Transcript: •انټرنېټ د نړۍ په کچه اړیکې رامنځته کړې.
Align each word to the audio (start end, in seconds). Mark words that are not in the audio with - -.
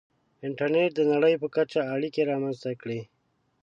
•انټرنېټ 0.47 0.91
د 0.95 1.01
نړۍ 1.11 1.33
په 1.41 1.47
کچه 1.55 1.79
اړیکې 1.93 2.21
رامنځته 2.31 2.71
کړې. 2.81 2.99